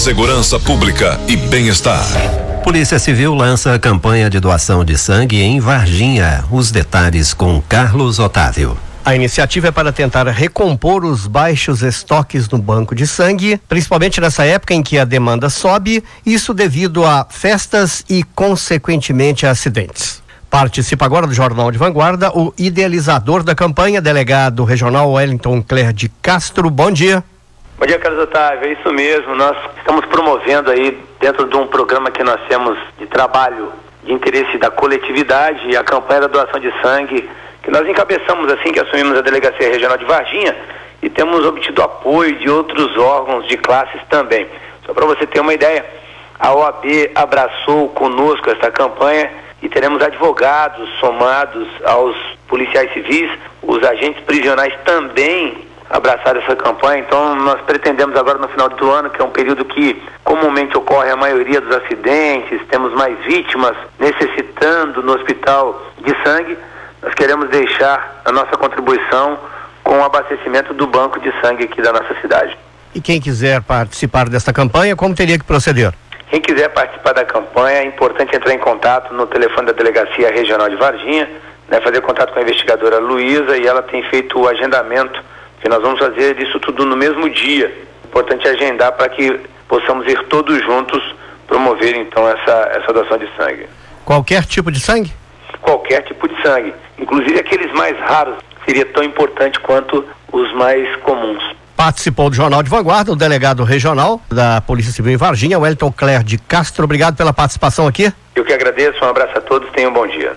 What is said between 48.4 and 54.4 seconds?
esta campanha e teremos advogados somados aos policiais civis, os agentes